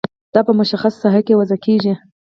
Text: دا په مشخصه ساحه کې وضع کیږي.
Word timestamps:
دا 0.33 0.41
په 0.47 0.51
مشخصه 0.59 0.97
ساحه 1.03 1.21
کې 1.27 1.37
وضع 1.39 1.57
کیږي. 1.65 1.93